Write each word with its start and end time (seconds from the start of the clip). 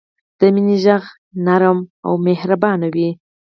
د 0.39 0.41
مینې 0.53 0.77
ږغ 0.83 1.03
نرم 1.45 1.79
او 2.05 2.13
مهربان 2.27 2.79
وي. 2.93 3.09